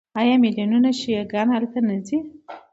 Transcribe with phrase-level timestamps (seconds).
[0.19, 2.17] آیا میلیونونه شیعه ګان هلته نه ځي؟